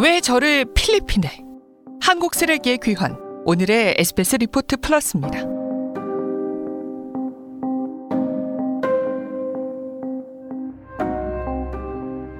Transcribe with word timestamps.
왜 0.00 0.20
저를 0.20 0.64
필리핀에? 0.74 1.28
한국 2.00 2.36
쓰레기의 2.36 2.78
귀환. 2.78 3.18
오늘의 3.44 3.96
SBS 3.98 4.36
리포트 4.36 4.76
플러스입니다. 4.76 5.40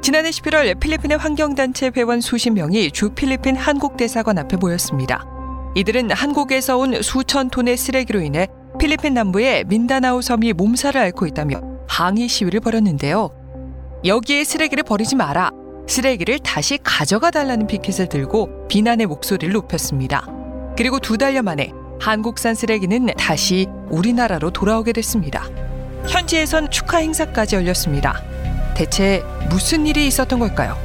지난해 0.01 0.31
11월 0.31 0.79
필리핀의 0.79 1.19
환경단체 1.19 1.91
회원 1.97 2.21
수십 2.21 2.51
명이 2.51 2.93
주 2.93 3.11
필리핀 3.11 3.57
한국 3.57 3.97
대사관 3.97 4.39
앞에 4.39 4.57
모였습니다. 4.57 5.27
이들은 5.75 6.13
한국에서 6.13 6.79
온 6.79 7.03
수천 7.03 7.51
톤의 7.51 7.77
쓰레기로 7.77 8.21
인해 8.21 8.47
필리핀 8.79 9.15
남부의 9.15 9.65
민다나오 9.65 10.21
섬이 10.21 10.53
몸살을 10.53 11.01
앓고 11.01 11.27
있다며 11.27 11.61
항의 11.89 12.29
시위를 12.29 12.61
벌였는데요. 12.61 13.31
여기에 14.05 14.45
쓰레기를 14.45 14.85
버리지 14.85 15.17
마라. 15.17 15.58
쓰레기를 15.89 16.39
다시 16.39 16.79
가져가 16.83 17.31
달라는 17.31 17.67
피켓을 17.67 18.09
들고 18.09 18.69
비난의 18.69 19.07
목소리를 19.07 19.53
높였습니다. 19.53 20.27
그리고 20.77 21.01
두 21.01 21.19
달여 21.19 21.43
만에 21.43 21.73
한국산 22.01 22.55
쓰레기는 22.55 23.07
다시 23.19 23.67
우리나라로 23.89 24.51
돌아오게 24.51 24.93
됐습니다. 24.93 25.49
현지에선 26.07 26.71
축하 26.71 26.99
행사까지 26.99 27.57
열렸습니다. 27.57 28.23
대체 28.77 29.23
무슨 29.51 29.87
일이 29.87 30.07
있었던 30.07 30.39
걸까요? 30.39 30.77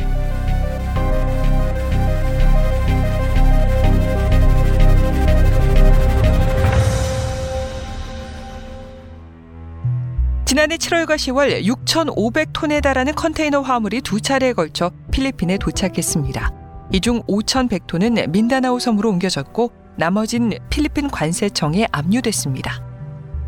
지난해 10.64 10.78
7월과 10.78 11.16
10월 11.16 11.62
6,500톤에 11.66 12.82
달하는 12.82 13.14
컨테이너 13.16 13.60
화물이 13.60 14.00
두 14.00 14.22
차례에 14.22 14.54
걸쳐 14.54 14.92
필리핀에 15.12 15.58
도착했습니다. 15.58 16.52
이 16.94 17.02
중 17.02 17.22
5,100톤은 17.24 18.30
민다나오 18.30 18.80
섬으로 18.80 19.10
옮겨졌고 19.10 19.74
나머진 19.98 20.54
필리핀 20.70 21.10
관세청에 21.10 21.88
압류됐습니다. 21.92 22.82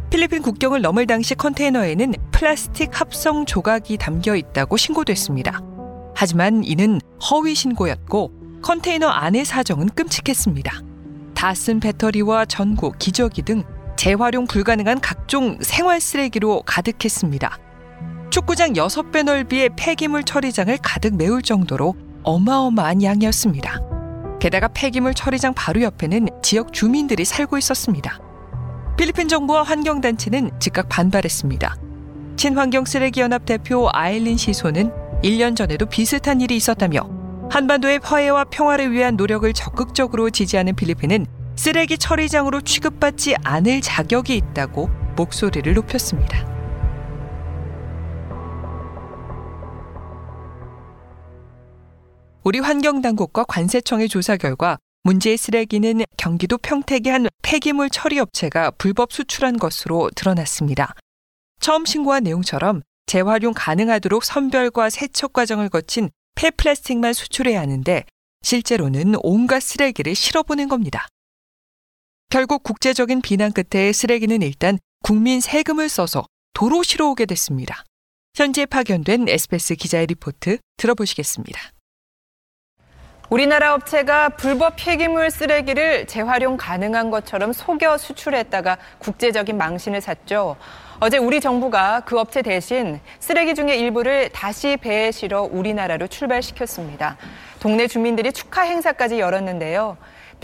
필리핀 0.10 0.42
국경을 0.42 0.82
넘을 0.82 1.08
당시 1.08 1.36
컨테이너에는 1.36 2.16
플라스틱 2.34 3.00
합성 3.00 3.46
조각이 3.46 3.96
담겨 3.96 4.36
있다고 4.36 4.76
신고됐습니다. 4.76 5.62
하지만 6.16 6.66
이는 6.66 7.00
허위 7.32 7.56
신고였고 7.56 8.60
컨테이너 8.62 9.08
안의 9.08 9.46
사정은 9.46 9.88
끔찍했습니다. 9.88 10.82
다 11.34 11.54
쓴 11.54 11.80
배터리와 11.80 12.44
전구, 12.44 12.92
기저귀 13.00 13.44
등 13.44 13.64
재활용 14.06 14.46
불가능한 14.46 15.02
각종 15.02 15.58
생활 15.62 16.00
쓰레기로 16.00 16.62
가득했습니다. 16.68 17.58
축구장 18.30 18.74
6배 18.74 19.24
넓이의 19.24 19.72
폐기물 19.76 20.22
처리장을 20.22 20.78
가득 20.84 21.16
메울 21.16 21.42
정도로 21.42 21.96
어마어마한 22.22 23.02
양이었습니다. 23.02 23.82
게다가 24.40 24.68
폐기물 24.68 25.16
처리장 25.16 25.56
바로 25.56 25.82
옆에는 25.82 26.28
지역 26.44 26.72
주민들이 26.72 27.26
살고 27.26 27.58
있었습니다. 27.58 28.20
필리핀 28.96 29.28
정부와 29.28 29.64
환경단체는 29.64 30.52
즉각 30.60 30.88
반발했습니다. 30.88 31.76
친환경 32.38 32.86
쓰레기 32.86 33.22
연합 33.22 33.48
대표 33.48 33.90
아일린 33.92 34.38
시소는 34.38 34.94
1년 35.24 35.56
전에도 35.56 35.88
비슷한 35.88 36.42
일이 36.42 36.56
있었다며 36.56 37.10
한반도의 37.50 38.02
화해와 38.04 38.44
평화를 38.52 38.92
위한 38.92 39.16
노력을 39.16 39.52
적극적으로 39.52 40.30
지지하는 40.30 40.76
필리핀은 40.76 41.26
쓰레기 41.56 41.98
처리장으로 41.98 42.62
취급받지 42.62 43.36
않을 43.44 43.82
자격이 43.82 44.36
있다고 44.36 44.90
목소리를 45.16 45.74
높였습니다. 45.74 46.46
우리 52.44 52.60
환경당국과 52.60 53.46
관세청의 53.46 54.08
조사 54.08 54.38
결과 54.38 54.78
문제의 55.04 55.38
쓰레기는 55.38 56.04
경기도 56.18 56.58
평택의 56.58 57.12
한 57.12 57.28
폐기물 57.42 57.90
처리 57.90 58.20
업체가 58.20 58.72
불법 58.72 59.12
수출한 59.14 59.58
것으로 59.58 60.12
드러났습니다. 60.16 60.94
처음 61.60 61.86
신고한 61.86 62.24
내용처럼 62.24 62.82
재활용 63.08 63.54
가능하도록 63.56 64.24
선별과 64.24 64.90
세척 64.90 65.34
과정을 65.34 65.70
거친 65.70 66.10
폐플라스틱만 66.36 67.14
수출해야 67.14 67.62
하는데 67.62 68.04
실제로는 68.44 69.16
온갖 69.24 69.62
쓰레기를 69.62 70.14
실어보낸 70.14 70.68
겁니다. 70.68 71.08
결국 72.36 72.64
국제적인 72.64 73.22
비난 73.22 73.54
끝에 73.54 73.94
쓰레기는 73.94 74.42
일단 74.42 74.78
국민 75.02 75.40
세금을 75.40 75.88
써서 75.88 76.26
도로 76.54 76.84
실어오게 76.84 77.28
됐습니다. 77.28 77.86
현재 78.36 78.66
파견된 78.66 79.30
에스페스 79.30 79.76
기자의 79.76 80.08
리포트 80.08 80.58
들어보시겠습니다. 80.76 81.58
우리나라 83.30 83.74
업체가 83.74 84.28
불법 84.28 84.74
폐기물 84.76 85.32
쓰레기를 85.32 86.08
재활용 86.08 86.58
가능한 86.58 87.10
것처럼 87.10 87.54
속여 87.54 87.98
수출했다가 87.98 88.80
국제적인 89.00 89.58
망신을 89.58 90.02
샀죠. 90.02 90.58
어제 91.00 91.18
우리 91.18 91.40
정부가 91.40 92.02
그 92.02 92.20
업체 92.20 92.42
대신 92.42 93.00
쓰레기 93.22 93.56
중의 93.56 93.80
일부를 93.80 94.28
다시 94.34 94.76
배에 94.76 95.12
실어 95.12 95.44
우리나라로 95.44 96.08
출발시켰습니다. 96.08 97.16
동네 97.62 97.88
주민들이 97.88 98.34
축하 98.34 98.64
행사까지 98.64 99.22
열었는데요. 99.22 99.96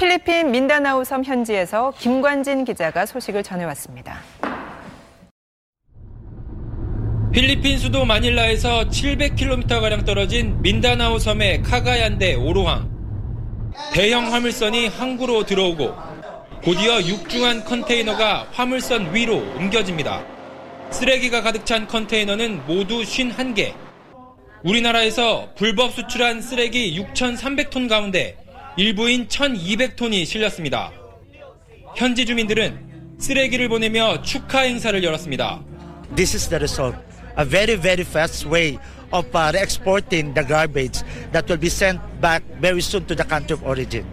필리핀 0.01 0.49
민다나우 0.49 1.03
섬 1.03 1.23
현지에서 1.23 1.93
김관진 1.99 2.65
기자가 2.65 3.05
소식을 3.05 3.43
전해왔습니다. 3.43 4.19
필리핀 7.31 7.77
수도 7.77 8.03
마닐라에서 8.03 8.85
700km가량 8.85 10.03
떨어진 10.03 10.59
민다나우 10.63 11.19
섬의 11.19 11.61
카가얀데 11.61 12.33
오로항. 12.33 12.89
대형 13.93 14.33
화물선이 14.33 14.87
항구로 14.87 15.45
들어오고 15.45 15.93
곧이어 16.63 17.03
육중한 17.03 17.65
컨테이너가 17.65 18.47
화물선 18.53 19.13
위로 19.13 19.37
옮겨집니다. 19.55 20.25
쓰레기가 20.89 21.43
가득 21.43 21.63
찬 21.63 21.85
컨테이너는 21.85 22.65
모두 22.65 23.03
51개. 23.03 23.75
우리나라에서 24.63 25.49
불법 25.55 25.91
수출한 25.91 26.41
쓰레기 26.41 26.99
6,300톤 26.99 27.87
가운데 27.87 28.41
일부인 28.77 29.27
1,200톤이 29.27 30.25
실렸습니다. 30.25 30.91
현지 31.95 32.25
주민들은 32.25 33.15
쓰레기를 33.19 33.69
보내며 33.69 34.21
축하 34.21 34.61
행사를 34.61 35.03
열었습니다. 35.03 35.59
This 36.15 36.35
is 36.35 36.49
the 36.49 36.57
result. 36.57 36.97
A 37.37 37.45
very, 37.45 37.79
very 37.79 38.01
fast 38.01 38.47
way 38.47 38.77
of 39.11 39.27
uh, 39.35 39.51
exporting 39.55 40.33
the 40.33 40.45
garbage 40.47 41.01
that 41.31 41.45
will 41.49 41.59
be 41.59 41.67
sent 41.67 41.99
back 42.21 42.43
very 42.59 42.79
soon 42.79 43.05
to 43.07 43.15
the 43.15 43.27
country 43.27 43.57
of 43.57 43.65
origin. 43.67 44.05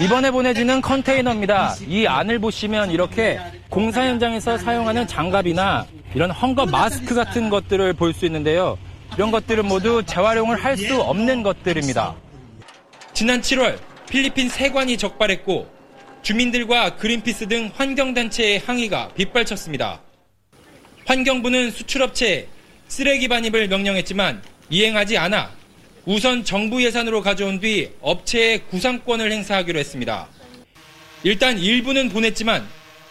이번에 0.00 0.30
보내지는 0.32 0.80
컨테이너입니다. 0.80 1.76
이 1.86 2.06
안을 2.06 2.40
보시면 2.40 2.90
이렇게 2.90 3.38
공사 3.68 4.04
현장에서 4.04 4.58
사용하는 4.58 5.06
장갑이나 5.06 5.86
이런 6.14 6.30
헝거 6.30 6.66
마스크 6.66 7.14
같은 7.14 7.48
것들을 7.48 7.92
볼 7.92 8.12
수 8.12 8.26
있는데요. 8.26 8.76
이런 9.14 9.30
것들은 9.30 9.66
모두 9.66 10.02
재활용을 10.04 10.56
할 10.56 10.76
수 10.76 11.00
없는 11.00 11.42
것들입니다. 11.44 12.16
지난 13.14 13.40
7월 13.40 13.78
필리핀 14.10 14.48
세관이 14.48 14.98
적발했고 14.98 15.72
주민들과 16.22 16.96
그린피스 16.96 17.46
등 17.46 17.70
환경단체의 17.72 18.58
항의가 18.58 19.10
빗발쳤습니다. 19.14 20.00
환경부는 21.06 21.70
수출업체에 21.70 22.48
쓰레기 22.88 23.28
반입을 23.28 23.68
명령했지만 23.68 24.42
이행하지 24.68 25.16
않아 25.16 25.52
우선 26.06 26.44
정부 26.44 26.82
예산으로 26.84 27.22
가져온 27.22 27.60
뒤 27.60 27.92
업체에 28.00 28.58
구상권을 28.58 29.30
행사하기로 29.30 29.78
했습니다. 29.78 30.26
일단 31.22 31.56
일부는 31.56 32.08
보냈지만 32.08 32.66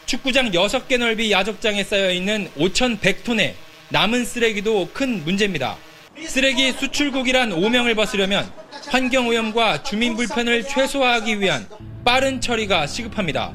축구장 0.06 0.52
6개 0.52 0.98
넓이 0.98 1.32
야적장에 1.32 1.82
쌓여 1.86 2.12
있는 2.12 2.50
5,100톤의 2.58 3.54
남은 3.88 4.26
쓰레기도 4.26 4.90
큰 4.92 5.24
문제입니다. 5.24 5.78
쓰레기 6.26 6.74
수출국이란 6.74 7.54
오명을 7.54 7.96
벗으려면 7.96 8.63
환경오염과 8.88 9.84
주민 9.84 10.16
불편을 10.16 10.68
최소화하기 10.68 11.40
위한 11.40 11.68
빠른 12.04 12.42
처리가 12.42 12.88
시급합니다. 12.88 13.54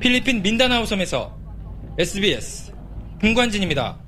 필리핀 0.00 0.42
민다나우 0.42 0.86
섬에서 0.86 1.38
SBS 1.98 2.72
김관진입니다. 3.20 4.00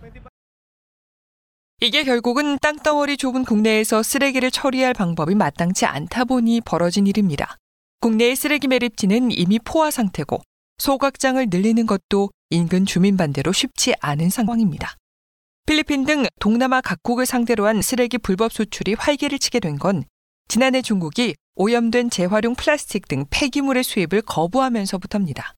이게 1.80 2.02
결국은 2.04 2.58
땅덩어리 2.58 3.16
좁은 3.16 3.44
국내에서 3.44 4.02
쓰레기를 4.02 4.50
처리할 4.50 4.94
방법이 4.94 5.34
마땅치 5.34 5.84
않다 5.86 6.24
보니 6.24 6.62
벌어진 6.62 7.06
일입니다. 7.06 7.56
국내의 8.00 8.36
쓰레기 8.36 8.68
매립지는 8.68 9.30
이미 9.30 9.58
포화 9.58 9.90
상태고 9.90 10.40
소각장을 10.78 11.46
늘리는 11.50 11.86
것도 11.86 12.30
인근 12.50 12.86
주민 12.86 13.16
반대로 13.16 13.52
쉽지 13.52 13.94
않은 14.00 14.30
상황입니다. 14.30 14.96
필리핀 15.66 16.04
등 16.04 16.24
동남아 16.40 16.80
각국을 16.80 17.24
상대로 17.26 17.66
한 17.66 17.80
쓰레기 17.82 18.18
불법 18.18 18.52
수출이 18.52 18.94
활기를 18.94 19.38
치게 19.38 19.60
된 19.60 19.78
건 19.78 20.04
지난해 20.48 20.82
중국이 20.82 21.34
오염된 21.56 22.10
재활용 22.10 22.54
플라스틱 22.54 23.08
등 23.08 23.24
폐기물의 23.30 23.84
수입을 23.84 24.22
거부하면서부터입니다. 24.22 25.54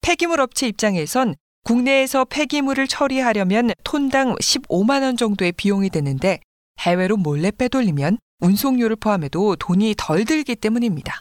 폐기물 0.00 0.40
업체 0.40 0.66
입장에선 0.66 1.36
국내에서 1.64 2.24
폐기물을 2.24 2.88
처리하려면 2.88 3.70
톤당 3.84 4.34
15만 4.34 5.02
원 5.02 5.16
정도의 5.16 5.52
비용이 5.52 5.90
드는데 5.90 6.40
해외로 6.80 7.16
몰래 7.16 7.50
빼돌리면 7.50 8.18
운송료를 8.40 8.96
포함해도 8.96 9.56
돈이 9.56 9.94
덜 9.96 10.24
들기 10.24 10.56
때문입니다. 10.56 11.20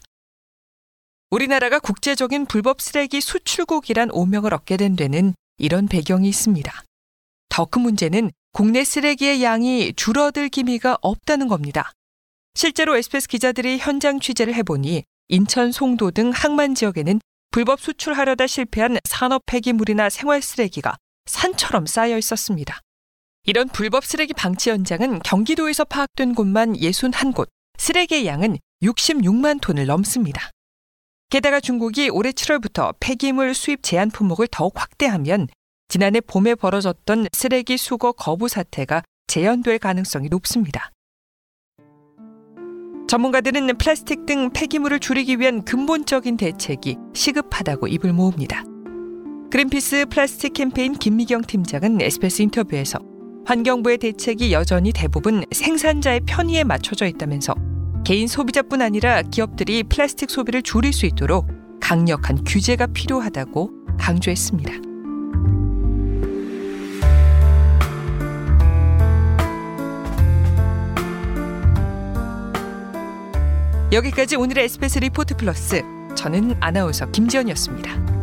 우리나라가 1.30 1.80
국제적인 1.80 2.46
불법 2.48 2.82
쓰레기 2.82 3.22
수출국이란 3.22 4.10
오명을 4.12 4.54
얻게 4.54 4.78
된 4.78 4.96
데는 4.96 5.34
이런 5.58 5.88
배경이 5.88 6.28
있습니다. 6.28 6.84
더 7.50 7.66
큰 7.66 7.84
문제는 7.84 8.32
국내 8.52 8.84
쓰레기의 8.84 9.44
양이 9.44 9.94
줄어들 9.94 10.50
기미가 10.50 10.98
없다는 11.02 11.48
겁니다. 11.48 11.92
실제로 12.62 12.96
SBS 12.96 13.28
기자들이 13.28 13.80
현장 13.80 14.20
취재를 14.20 14.54
해보니 14.54 15.04
인천 15.30 15.72
송도 15.72 16.12
등 16.12 16.32
항만 16.32 16.76
지역에는 16.76 17.20
불법 17.50 17.82
수출하려다 17.82 18.46
실패한 18.48 18.98
산업 19.04 19.44
폐기물이나 19.46 20.10
생활 20.10 20.42
쓰레기가 20.42 20.96
산처럼 21.26 21.86
쌓여 21.86 22.18
있었습니다. 22.18 22.80
이런 23.46 23.68
불법 23.68 24.06
쓰레기 24.06 24.34
방치 24.34 24.70
현장은 24.70 25.20
경기도에서 25.20 25.86
파악된 25.86 26.36
곳만 26.36 26.74
61곳, 26.74 27.48
쓰레기의 27.78 28.28
양은 28.28 28.58
66만 28.84 29.60
톤을 29.60 29.88
넘습니다. 29.88 30.52
게다가 31.30 31.60
중국이 31.60 32.10
올해 32.10 32.32
7월부터 32.32 32.94
폐기물 33.00 33.56
수입 33.56 33.82
제한 33.82 34.12
품목을 34.12 34.48
더욱 34.52 34.80
확대하면 34.80 35.48
지난해 35.88 36.22
봄에 36.22 36.56
벌어졌던 36.56 37.30
쓰레기 37.32 37.78
수거 37.78 38.12
거부 38.12 38.48
사태가 38.48 39.02
재현될 39.28 39.80
가능성이 39.80 40.30
높습니다. 40.30 40.92
전문가들은 43.12 43.78
플라스틱 43.78 44.26
등 44.26 44.52
폐기물을 44.52 45.02
줄이기 45.02 45.38
위한 45.38 45.66
근본적인 45.66 46.38
대책이 46.38 46.96
시급하다고 47.14 47.88
입을 47.88 48.14
모읍니다. 48.14 48.64
그린피스 49.52 50.06
플라스틱 50.10 50.54
캠페인 50.54 50.94
김미경 50.94 51.42
팀장은 51.42 52.02
SBS 52.02 52.44
인터뷰에서 52.44 53.00
환경부의 53.46 53.98
대책이 53.98 54.54
여전히 54.54 54.94
대부분 54.94 55.44
생산자의 55.52 56.22
편의에 56.26 56.64
맞춰져 56.64 57.06
있다면서 57.06 57.54
개인 58.06 58.30
소비자뿐 58.30 58.82
아니라 58.82 59.24
기업들이 59.24 59.84
플라스틱 59.84 60.30
소비를 60.30 60.62
줄일 60.62 60.94
수 60.94 61.06
있도록 61.06 61.50
강력한 61.82 62.42
규제가 62.46 62.88
필요하다고 62.88 63.98
강조했습니다. 64.00 64.91
여기까지 73.92 74.38
오늘의 74.38 74.66
SBS 74.66 75.00
리포트 75.00 75.36
플러스. 75.36 75.82
저는 76.16 76.56
아나운서 76.62 77.12
김지연이었습니다. 77.12 78.21